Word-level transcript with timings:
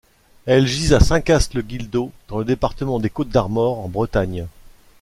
Elles 0.47 0.65
gisent 0.65 0.93
à 0.95 0.99
Saint-Cast-le-Guildo, 0.99 2.11
dans 2.27 2.39
le 2.39 2.45
département 2.45 2.99
des 2.99 3.11
Côtes-d’Armor, 3.11 3.77
en 3.85 3.87
Bretagne. 3.87 4.47